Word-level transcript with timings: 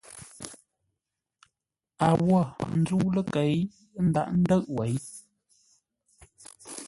A 2.05 2.09
wô 2.25 2.41
nzə́u 2.79 3.07
ləkei 3.15 3.57
ńdághʼ 4.05 4.29
ńdə̌ʼ 4.39 4.65
wěi. 4.75 4.95